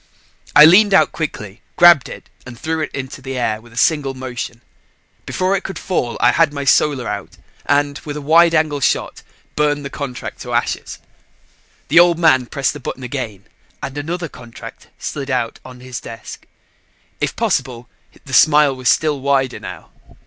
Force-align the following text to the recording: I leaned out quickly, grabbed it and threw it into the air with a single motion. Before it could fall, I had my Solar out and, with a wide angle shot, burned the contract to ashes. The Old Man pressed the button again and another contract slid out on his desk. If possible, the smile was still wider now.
I 0.55 0.65
leaned 0.65 0.95
out 0.95 1.11
quickly, 1.11 1.61
grabbed 1.75 2.09
it 2.09 2.27
and 2.43 2.57
threw 2.59 2.79
it 2.81 2.89
into 2.91 3.21
the 3.21 3.37
air 3.37 3.61
with 3.61 3.71
a 3.71 3.77
single 3.77 4.15
motion. 4.15 4.61
Before 5.27 5.55
it 5.55 5.63
could 5.63 5.77
fall, 5.77 6.17
I 6.19 6.31
had 6.31 6.51
my 6.51 6.63
Solar 6.63 7.07
out 7.07 7.37
and, 7.67 7.99
with 7.99 8.17
a 8.17 8.21
wide 8.21 8.55
angle 8.55 8.79
shot, 8.79 9.21
burned 9.55 9.85
the 9.85 9.91
contract 9.91 10.41
to 10.41 10.53
ashes. 10.55 10.97
The 11.89 11.99
Old 11.99 12.17
Man 12.17 12.47
pressed 12.47 12.73
the 12.73 12.79
button 12.79 13.03
again 13.03 13.45
and 13.83 13.95
another 13.95 14.27
contract 14.27 14.87
slid 14.97 15.29
out 15.29 15.59
on 15.63 15.81
his 15.81 16.01
desk. 16.01 16.47
If 17.19 17.35
possible, 17.35 17.87
the 18.25 18.33
smile 18.33 18.75
was 18.75 18.89
still 18.89 19.21
wider 19.21 19.59
now. 19.59 19.91